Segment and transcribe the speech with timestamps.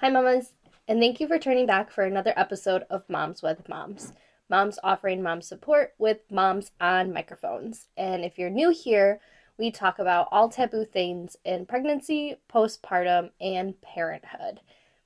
[0.00, 0.54] Hi, mamas,
[0.88, 4.12] and thank you for turning back for another episode of Moms with Moms.
[4.48, 7.86] Moms offering mom support with moms on microphones.
[7.96, 9.20] And if you're new here,
[9.58, 14.60] we talk about all taboo things in pregnancy, postpartum, and parenthood.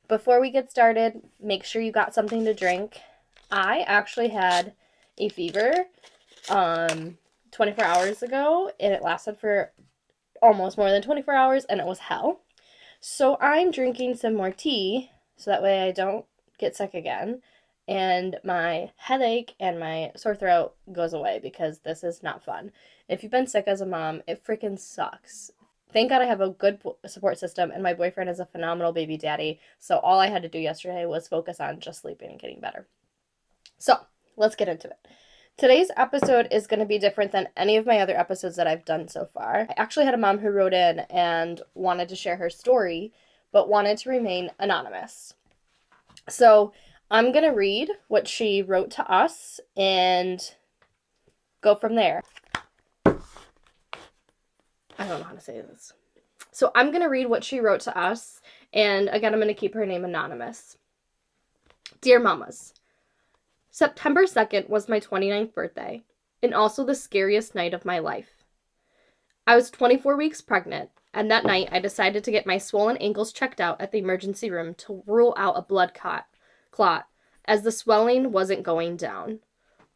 [0.08, 3.00] Before we get started, make sure you got something to drink.
[3.50, 4.74] I actually had
[5.18, 5.86] a fever
[6.50, 7.18] um
[7.54, 9.72] 24 hours ago and it lasted for
[10.42, 12.40] almost more than 24 hours and it was hell.
[13.00, 16.26] So I'm drinking some more tea so that way I don't
[16.58, 17.40] get sick again
[17.86, 22.72] and my headache and my sore throat goes away because this is not fun.
[23.08, 25.50] If you've been sick as a mom, it freaking sucks.
[25.92, 29.16] Thank God I have a good support system and my boyfriend is a phenomenal baby
[29.16, 29.60] daddy.
[29.78, 32.88] So all I had to do yesterday was focus on just sleeping and getting better.
[33.78, 33.98] So,
[34.36, 35.06] let's get into it.
[35.56, 38.84] Today's episode is going to be different than any of my other episodes that I've
[38.84, 39.68] done so far.
[39.70, 43.12] I actually had a mom who wrote in and wanted to share her story,
[43.52, 45.34] but wanted to remain anonymous.
[46.28, 46.72] So
[47.08, 50.40] I'm going to read what she wrote to us and
[51.60, 52.20] go from there.
[53.06, 53.12] I
[54.98, 55.92] don't know how to say this.
[56.50, 58.40] So I'm going to read what she wrote to us,
[58.72, 60.78] and again, I'm going to keep her name anonymous.
[62.00, 62.74] Dear Mamas,
[63.76, 66.04] September 2nd was my 29th birthday,
[66.40, 68.44] and also the scariest night of my life.
[69.48, 73.32] I was 24 weeks pregnant, and that night I decided to get my swollen ankles
[73.32, 76.26] checked out at the emergency room to rule out a blood clot,
[76.70, 77.08] clot
[77.46, 79.40] as the swelling wasn't going down.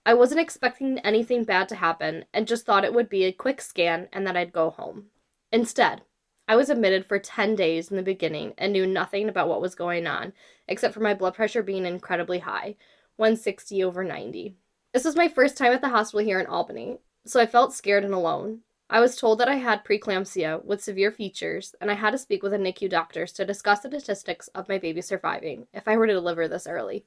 [0.05, 3.61] I wasn't expecting anything bad to happen and just thought it would be a quick
[3.61, 5.05] scan and that I'd go home.
[5.53, 6.03] Instead,
[6.49, 9.77] I was admitted for 10 days in the beginning and knew nothing about what was
[9.77, 10.33] going on,
[10.67, 12.75] except for my blood pressure being incredibly high,
[13.19, 14.55] 160 over 90.
[14.95, 18.05] This was my first time at the hospital here in Albany, so I felt scared
[18.05, 18.61] and alone.
[18.89, 22.43] I was told that I had preeclampsia with severe features, and I had to speak
[22.45, 26.07] with the NICU doctors to discuss the statistics of my baby surviving if I were
[26.07, 27.05] to deliver this early.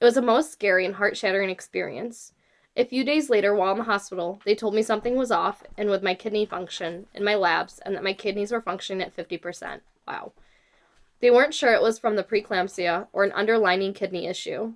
[0.00, 2.32] It was a most scary and heart shattering experience.
[2.76, 5.88] A few days later, while in the hospital, they told me something was off and
[5.88, 9.82] with my kidney function in my labs, and that my kidneys were functioning at 50%.
[10.08, 10.32] Wow.
[11.20, 14.74] They weren't sure it was from the preeclampsia or an underlying kidney issue.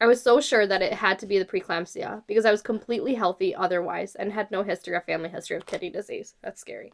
[0.00, 3.14] I was so sure that it had to be the preeclampsia because I was completely
[3.14, 6.34] healthy otherwise and had no history or family history of kidney disease.
[6.42, 6.92] That's scary.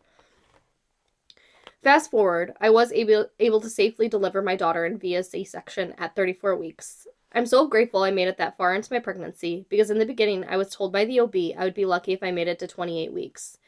[1.82, 5.94] Fast forward, I was able, able to safely deliver my daughter in via C section
[5.98, 7.08] at 34 weeks.
[7.32, 10.44] I'm so grateful I made it that far into my pregnancy because in the beginning
[10.44, 12.68] I was told by the OB I would be lucky if I made it to
[12.68, 13.58] 28 weeks.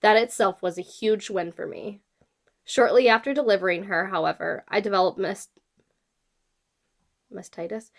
[0.00, 2.00] That itself was a huge win for me.
[2.64, 5.50] Shortly after delivering her, however, I developed mist-
[7.30, 7.90] mastitis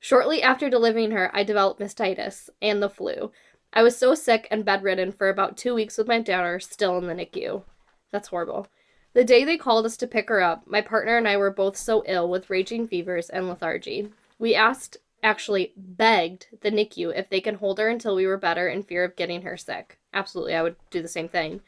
[0.00, 3.32] Shortly after delivering her, I developed mastitis and the flu.
[3.72, 7.06] I was so sick and bedridden for about two weeks with my daughter still in
[7.06, 7.62] the NICU.
[8.10, 8.68] That's horrible.
[9.12, 11.76] The day they called us to pick her up, my partner and I were both
[11.76, 14.10] so ill with raging fevers and lethargy.
[14.38, 18.68] We asked, actually begged, the NICU if they can hold her until we were better
[18.68, 19.98] in fear of getting her sick.
[20.12, 21.62] Absolutely, I would do the same thing.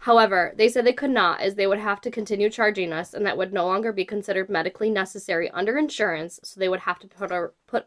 [0.00, 3.26] However, they said they could not as they would have to continue charging us and
[3.26, 7.06] that would no longer be considered medically necessary under insurance, so they would have to
[7.06, 7.84] put our put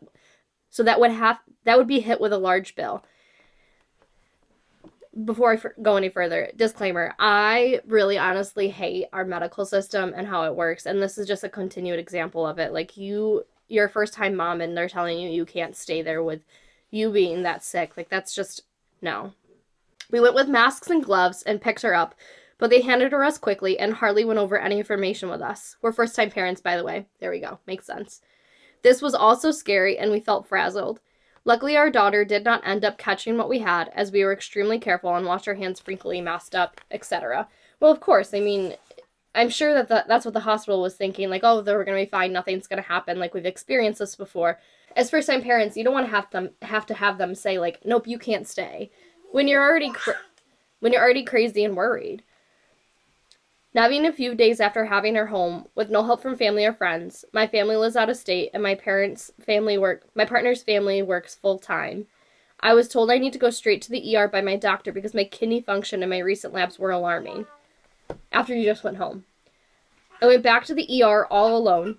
[0.69, 3.03] so that would have that would be hit with a large bill.
[5.25, 10.43] Before I go any further, disclaimer, I really honestly hate our medical system and how
[10.43, 12.73] it works and this is just a continued example of it.
[12.73, 16.23] Like you you're a first time mom and they're telling you you can't stay there
[16.23, 16.41] with
[16.91, 17.97] you being that sick.
[17.97, 18.61] Like that's just
[19.01, 19.33] no.
[20.11, 22.15] We went with masks and gloves and picked her up,
[22.57, 25.75] but they handed her us quickly and hardly went over any information with us.
[25.81, 27.07] We're first time parents, by the way.
[27.19, 27.59] There we go.
[27.67, 28.21] Makes sense.
[28.83, 30.99] This was also scary and we felt frazzled.
[31.45, 34.79] Luckily, our daughter did not end up catching what we had as we were extremely
[34.79, 37.49] careful and washed our hands frequently, masked up, etc.
[37.79, 38.75] Well, of course, I mean,
[39.35, 42.05] I'm sure that the, that's what the hospital was thinking like, oh, they're going to
[42.05, 44.59] be fine, nothing's going to happen, like we've experienced this before.
[44.95, 47.57] As first time parents, you don't want to have them have to have them say
[47.59, 48.91] like, nope, you can't stay
[49.33, 49.91] when you're already
[50.79, 52.21] when you're already crazy and worried.
[53.73, 57.25] Nabbing a few days after having her home, with no help from family or friends,
[57.33, 61.33] my family lives out of state and my parents' family work my partner's family works
[61.33, 62.05] full time.
[62.59, 65.15] I was told I need to go straight to the ER by my doctor because
[65.15, 67.47] my kidney function and my recent labs were alarming.
[68.31, 69.25] After you just went home.
[70.21, 71.97] I went back to the ER all alone.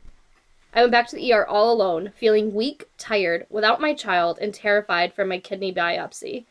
[0.72, 4.54] I went back to the ER all alone, feeling weak, tired, without my child, and
[4.54, 6.46] terrified from my kidney biopsy.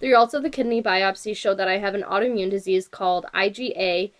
[0.00, 4.12] The results of the kidney biopsy showed that I have an autoimmune disease called IgA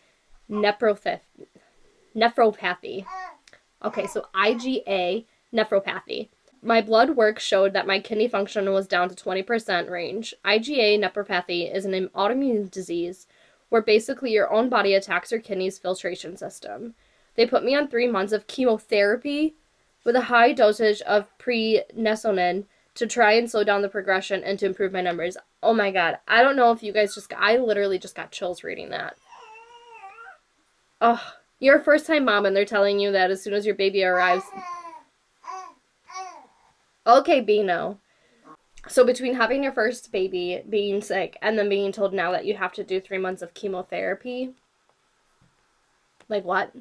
[0.51, 1.23] nephropathy.
[3.85, 6.29] Okay, so IgA nephropathy.
[6.61, 10.35] My blood work showed that my kidney function was down to 20% range.
[10.45, 13.29] IgA nephropathy is an autoimmune disease
[13.69, 16.95] where basically your own body attacks your kidney's filtration system.
[17.37, 19.55] They put me on three months of chemotherapy
[20.05, 22.65] with a high dosage of prednisolone
[22.95, 25.37] to try and slow down the progression and to improve my numbers.
[25.63, 26.19] Oh my god.
[26.29, 29.17] I don't know if you guys just I literally just got chills reading that.
[31.01, 31.23] Oh,
[31.61, 34.05] you're a first time mom and they're telling you that as soon as your baby
[34.05, 34.45] arrives.
[37.07, 37.99] Okay, Bino.
[38.87, 42.57] So between having your first baby, being sick, and then being told now that you
[42.57, 44.55] have to do three months of chemotherapy,
[46.29, 46.73] like what?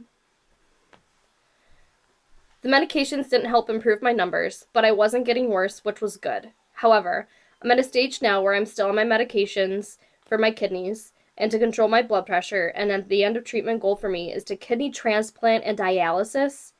[2.61, 6.51] The medications didn't help improve my numbers, but I wasn't getting worse, which was good.
[6.73, 7.27] However,
[7.61, 11.51] I'm at a stage now where I'm still on my medications for my kidneys and
[11.51, 14.43] to control my blood pressure, and at the end of treatment goal for me is
[14.45, 16.73] to kidney transplant and dialysis.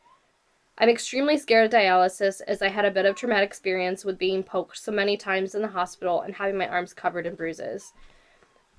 [0.79, 4.43] I'm extremely scared of dialysis as I had a bit of traumatic experience with being
[4.43, 7.93] poked so many times in the hospital and having my arms covered in bruises.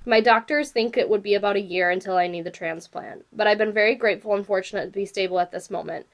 [0.05, 3.47] My doctors think it would be about a year until I need the transplant, but
[3.47, 6.07] I've been very grateful and fortunate to be stable at this moment.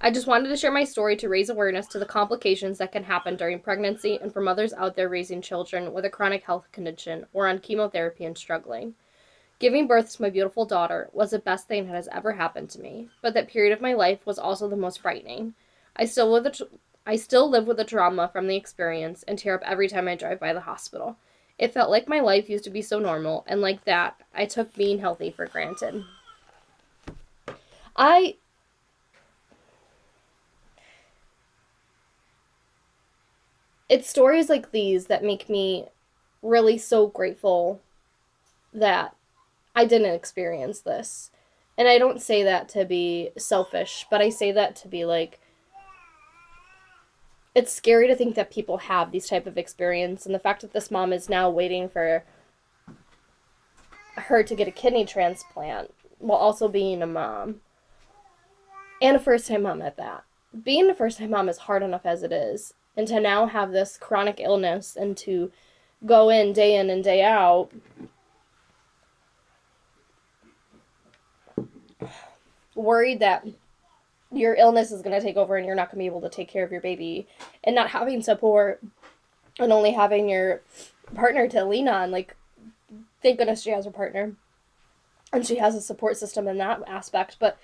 [0.00, 3.04] I just wanted to share my story to raise awareness to the complications that can
[3.04, 7.26] happen during pregnancy and for mothers out there raising children with a chronic health condition
[7.32, 8.94] or on chemotherapy and struggling.
[9.58, 12.80] Giving birth to my beautiful daughter was the best thing that has ever happened to
[12.80, 15.54] me, but that period of my life was also the most frightening.
[15.96, 16.68] I still live the
[17.06, 20.16] I still live with the trauma from the experience and tear up every time I
[20.16, 21.16] drive by the hospital.
[21.58, 24.74] It felt like my life used to be so normal, and like that, I took
[24.74, 26.02] being healthy for granted.
[27.96, 28.36] I
[33.94, 35.86] it's stories like these that make me
[36.42, 37.80] really so grateful
[38.72, 39.14] that
[39.76, 41.30] I didn't experience this.
[41.78, 45.38] And I don't say that to be selfish, but I say that to be like
[47.54, 50.72] it's scary to think that people have these type of experience and the fact that
[50.72, 52.24] this mom is now waiting for
[54.16, 57.60] her to get a kidney transplant while also being a mom
[59.00, 60.24] and a first time mom at that.
[60.62, 63.72] Being a first time mom is hard enough as it is and to now have
[63.72, 65.50] this chronic illness and to
[66.06, 67.70] go in day in and day out
[72.74, 73.46] worried that
[74.30, 76.28] your illness is going to take over and you're not going to be able to
[76.28, 77.26] take care of your baby
[77.62, 78.82] and not having support
[79.58, 80.60] and only having your
[81.14, 82.36] partner to lean on like
[83.22, 84.34] thank goodness she has a partner
[85.32, 87.58] and she has a support system in that aspect but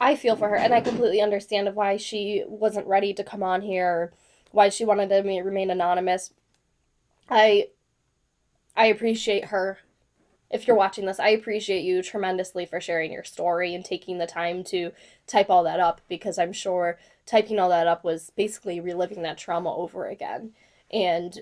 [0.00, 3.62] I feel for her, and I completely understand why she wasn't ready to come on
[3.62, 4.12] here,
[4.52, 6.32] why she wanted to remain anonymous.
[7.28, 7.68] I,
[8.76, 9.78] I appreciate her.
[10.50, 14.26] If you're watching this, I appreciate you tremendously for sharing your story and taking the
[14.26, 14.92] time to
[15.26, 19.36] type all that up because I'm sure typing all that up was basically reliving that
[19.36, 20.52] trauma over again.
[20.90, 21.40] And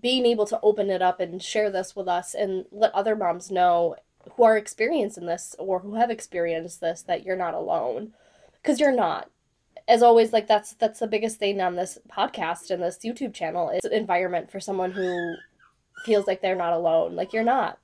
[0.00, 3.50] being able to open it up and share this with us and let other moms
[3.50, 3.94] know
[4.36, 8.12] who are experiencing this or who have experienced this that you're not alone.
[8.62, 9.30] Because you're not.
[9.88, 13.70] As always like that's that's the biggest thing on this podcast and this youtube channel
[13.70, 15.34] is environment for someone who
[16.04, 17.16] feels like they're not alone.
[17.16, 17.78] Like you're not.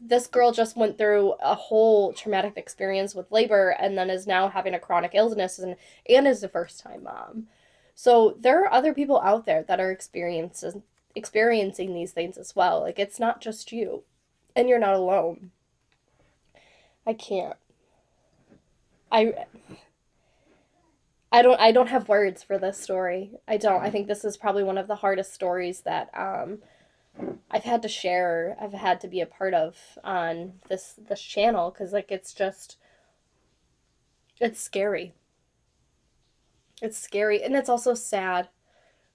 [0.00, 4.48] This girl just went through a whole traumatic experience with labor and then is now
[4.48, 5.76] having a chronic illness and
[6.08, 7.48] and is a first time mom.
[7.94, 10.82] So there are other people out there that are experiencing
[11.14, 12.80] experiencing these things as well.
[12.80, 14.04] Like it's not just you
[14.54, 15.50] and you're not alone.
[17.06, 17.56] I can't.
[19.10, 19.46] I
[21.32, 23.32] I don't I don't have words for this story.
[23.46, 23.82] I don't.
[23.82, 26.58] I think this is probably one of the hardest stories that um
[27.50, 31.70] I've had to share, I've had to be a part of on this this channel
[31.70, 32.76] cuz like it's just
[34.40, 35.14] it's scary.
[36.82, 38.48] It's scary and it's also sad.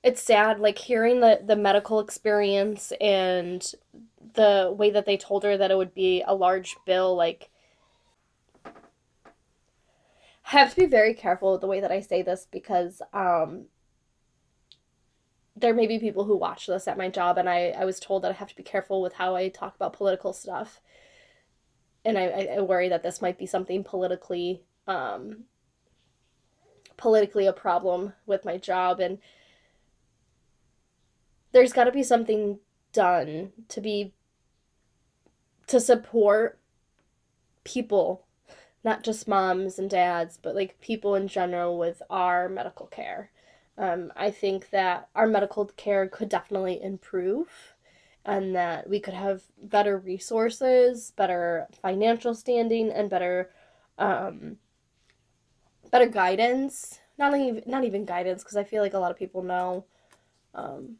[0.03, 3.73] It's sad like hearing the the medical experience and
[4.35, 7.49] the way that they told her that it would be a large bill, like
[8.65, 8.71] I
[10.59, 13.65] have to be very careful with the way that I say this because um
[15.55, 18.23] there may be people who watch this at my job and I, I was told
[18.23, 20.81] that I have to be careful with how I talk about political stuff.
[22.03, 25.45] And I, I worry that this might be something politically um
[26.97, 29.17] politically a problem with my job and
[31.51, 32.59] there's got to be something
[32.93, 34.13] done to be
[35.67, 36.59] to support
[37.63, 38.25] people,
[38.83, 43.31] not just moms and dads, but like people in general with our medical care.
[43.77, 47.75] Um, I think that our medical care could definitely improve
[48.25, 53.51] and that we could have better resources, better financial standing, and better
[53.97, 54.57] um,
[55.91, 56.99] better guidance.
[57.17, 59.85] Not even not even guidance because I feel like a lot of people know.
[60.53, 60.95] Um,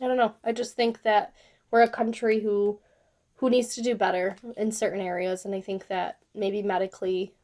[0.00, 0.34] I don't know.
[0.44, 1.32] I just think that
[1.70, 2.78] we're a country who
[3.36, 7.34] who needs to do better in certain areas and I think that maybe medically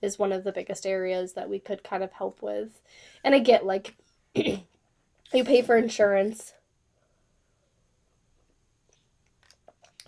[0.00, 2.80] is one of the biggest areas that we could kind of help with.
[3.24, 3.96] And I get like
[4.34, 6.54] you pay for insurance.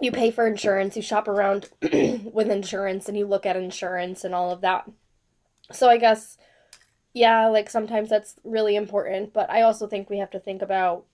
[0.00, 4.34] You pay for insurance, you shop around with insurance and you look at insurance and
[4.34, 4.88] all of that.
[5.72, 6.38] So I guess
[7.12, 11.04] yeah, like sometimes that's really important, but I also think we have to think about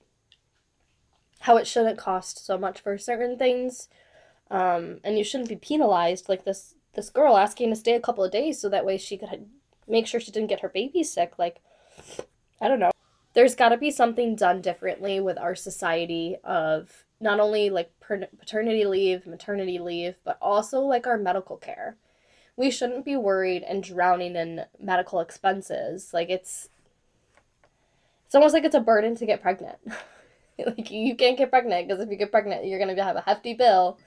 [1.40, 3.88] how it shouldn't cost so much for certain things.
[4.50, 8.24] Um, and you shouldn't be penalized like this this girl asking to stay a couple
[8.24, 9.46] of days so that way she could
[9.86, 11.38] make sure she didn't get her baby sick.
[11.38, 11.60] Like,
[12.60, 12.90] I don't know.
[13.34, 18.86] There's got to be something done differently with our society of not only like paternity
[18.86, 21.96] leave, maternity leave, but also like our medical care.
[22.56, 26.14] We shouldn't be worried and drowning in medical expenses.
[26.14, 26.70] Like it's
[28.24, 29.78] it's almost like it's a burden to get pregnant.
[30.66, 33.54] like you can't get pregnant because if you get pregnant, you're to have a hefty
[33.54, 33.98] bill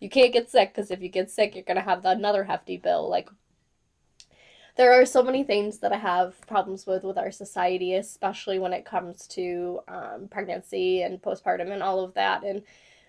[0.00, 3.08] you can't get sick because if you get sick, you're to have another hefty bill.
[3.08, 3.30] Like,
[4.76, 8.72] there are so many things that I have problems with with our society, especially when
[8.72, 12.44] it comes to um, pregnancy and postpartum and all of that.
[12.44, 12.62] And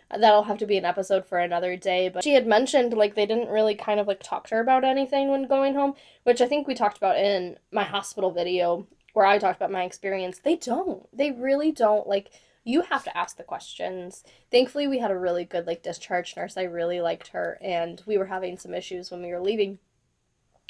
[0.10, 2.08] that'll have to be an episode for another day.
[2.08, 4.86] But she had mentioned like they didn't really kind of like talk to her about
[4.86, 9.26] anything when going home, which I think we talked about in my hospital video where
[9.26, 10.40] I talked about my experience.
[10.40, 11.06] They don't.
[11.12, 12.30] They really don't like
[12.68, 14.26] you have to ask the questions.
[14.52, 16.58] Thankfully, we had a really good like discharge nurse.
[16.58, 19.80] I really liked her, and we were having some issues when we were leaving.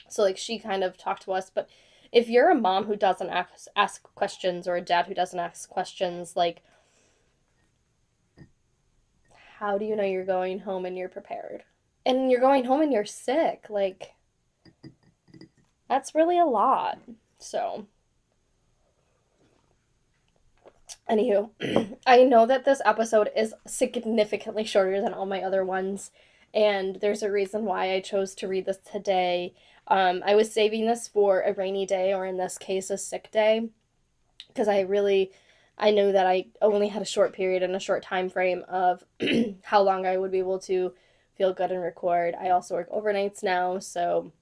[0.08, 1.68] So like she kind of talked to us, but
[2.12, 5.68] if you're a mom who doesn't ask, ask questions or a dad who doesn't ask
[5.68, 6.62] questions, like
[9.58, 11.64] how do you know you're going home and you're prepared?
[12.06, 14.14] And you're going home and you're sick, like
[15.90, 17.00] that's really a lot.
[17.40, 17.88] So
[21.10, 21.50] Anywho,
[22.06, 26.12] I know that this episode is significantly shorter than all my other ones,
[26.54, 29.54] and there's a reason why I chose to read this today.
[29.88, 33.32] Um, I was saving this for a rainy day, or in this case, a sick
[33.32, 33.70] day,
[34.50, 35.32] because I really,
[35.78, 39.04] I knew that I only had a short period and a short time frame of
[39.64, 40.94] how long I would be able to
[41.38, 42.36] feel good and record.
[42.36, 44.34] I also work overnights now, so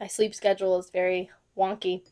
[0.00, 2.02] my sleep schedule is very wonky.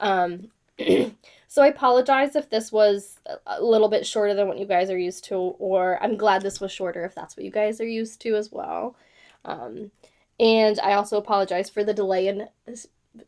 [0.00, 0.50] Um,
[1.48, 4.98] so I apologize if this was a little bit shorter than what you guys are
[4.98, 8.20] used to, or I'm glad this was shorter if that's what you guys are used
[8.22, 8.96] to as well.
[9.44, 9.90] Um,
[10.38, 12.48] and I also apologize for the delay in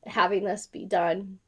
[0.07, 1.39] having this be done.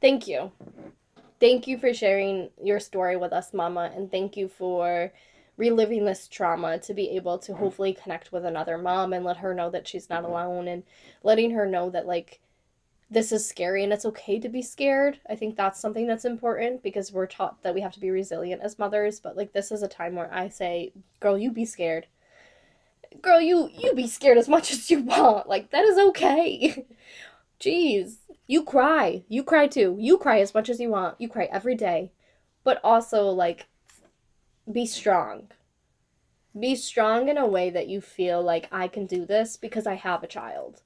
[0.00, 0.50] Thank you.
[1.38, 5.12] Thank you for sharing your story with us, Mama, and thank you for
[5.56, 7.58] reliving this trauma to be able to mm.
[7.58, 10.32] hopefully connect with another mom and let her know that she's not mm-hmm.
[10.32, 10.82] alone and
[11.22, 12.40] letting her know that like
[13.12, 15.20] this is scary and it's okay to be scared.
[15.28, 18.62] I think that's something that's important because we're taught that we have to be resilient
[18.62, 22.06] as mothers, but like this is a time where I say, "Girl, you be scared."
[23.20, 25.46] Girl, you you be scared as much as you want.
[25.46, 26.86] Like that is okay.
[27.60, 28.16] Jeez.
[28.46, 29.24] You cry.
[29.28, 29.96] You cry too.
[30.00, 31.20] You cry as much as you want.
[31.20, 32.12] You cry every day.
[32.64, 33.68] But also like
[34.72, 35.48] be strong.
[36.58, 39.94] Be strong in a way that you feel like I can do this because I
[39.94, 40.82] have a child.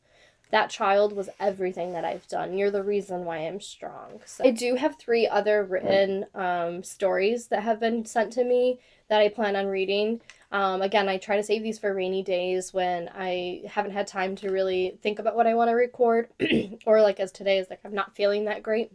[0.50, 2.56] That child was everything that I've done.
[2.56, 4.20] You're the reason why I'm strong.
[4.24, 8.78] So I do have three other written um, stories that have been sent to me
[9.08, 10.20] that I plan on reading.
[10.52, 14.36] Um, again, I try to save these for rainy days when I haven't had time
[14.36, 16.28] to really think about what I want to record,
[16.86, 18.92] or like as today is like I'm not feeling that great.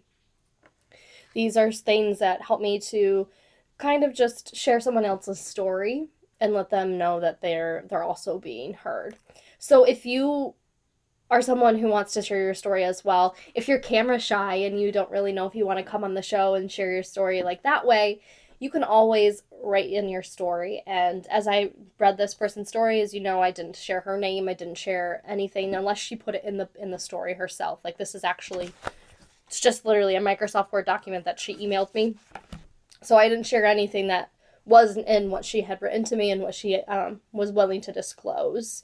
[1.34, 3.28] These are things that help me to
[3.82, 6.08] kind of just share someone else's story
[6.40, 9.16] and let them know that they're they're also being heard.
[9.58, 10.54] So if you
[11.32, 14.80] are someone who wants to share your story as well, if you're camera shy and
[14.80, 17.04] you don't really know if you want to come on the show and share your
[17.04, 18.22] story like that way,
[18.60, 20.84] you can always write in your story.
[20.86, 24.48] And as I read this person's story, as you know, I didn't share her name,
[24.48, 27.80] I didn't share anything unless she put it in the in the story herself.
[27.84, 28.74] Like this is actually
[29.48, 32.16] it's just literally a Microsoft Word document that she emailed me
[33.02, 34.32] so I didn't share anything that
[34.66, 37.92] wasn't in what she had written to me and what she um, was willing to
[37.92, 38.84] disclose.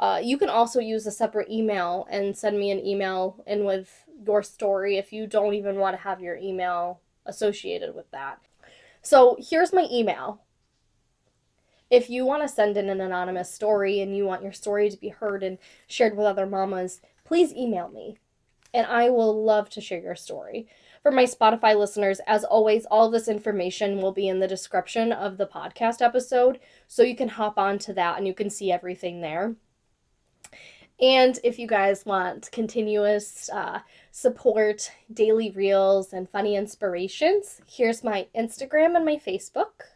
[0.00, 4.06] Uh, you can also use a separate email and send me an email in with
[4.26, 8.40] your story if you don't even want to have your email associated with that.
[9.02, 10.42] So here's my email.
[11.90, 14.96] If you want to send in an anonymous story and you want your story to
[14.96, 18.18] be heard and shared with other mamas, please email me
[18.74, 20.68] and I will love to share your story.
[21.08, 25.38] For my Spotify listeners, as always, all this information will be in the description of
[25.38, 29.22] the podcast episode, so you can hop on to that and you can see everything
[29.22, 29.54] there.
[31.00, 33.78] And if you guys want continuous uh,
[34.10, 39.94] support, daily reels, and funny inspirations, here's my Instagram and my Facebook.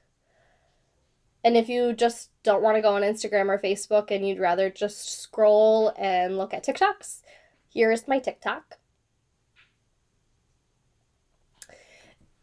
[1.45, 4.71] And if you just don't want to go on Instagram or Facebook and you'd rather
[4.71, 7.21] just scroll and look at TikToks,
[7.69, 8.79] here's my TikTok.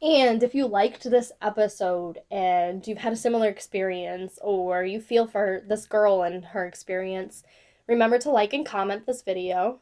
[0.02, 5.28] And if you liked this episode and you've had a similar experience or you feel
[5.28, 7.44] for this girl and her experience,
[7.86, 9.80] remember to like and comment this video.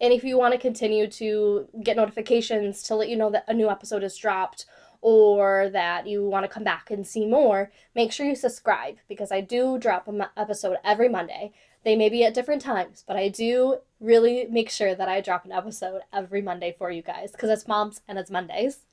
[0.00, 3.54] And if you want to continue to get notifications to let you know that a
[3.54, 4.66] new episode is dropped
[5.00, 9.30] or that you want to come back and see more, make sure you subscribe because
[9.30, 11.52] I do drop an episode every Monday.
[11.84, 15.44] They may be at different times, but I do really make sure that I drop
[15.44, 18.84] an episode every Monday for you guys because it's moms and it's Mondays.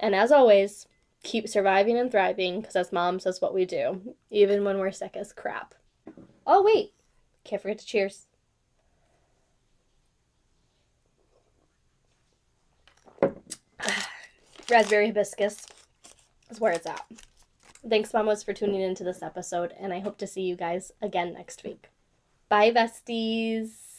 [0.00, 0.88] And as always,
[1.22, 5.14] keep surviving and thriving because as moms, that's what we do, even when we're sick
[5.16, 5.74] as crap.
[6.46, 6.92] Oh, wait,
[7.44, 8.26] can't forget to cheers.
[14.70, 15.66] Raspberry hibiscus
[16.50, 17.04] is where it's at.
[17.88, 21.34] Thanks, mamas, for tuning into this episode, and I hope to see you guys again
[21.34, 21.88] next week.
[22.48, 23.89] Bye, besties.